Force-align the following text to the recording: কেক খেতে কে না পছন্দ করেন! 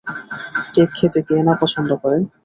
কেক 0.73 0.89
খেতে 0.97 1.19
কে 1.27 1.35
না 1.47 1.53
পছন্দ 1.61 1.89
করেন! 2.01 2.21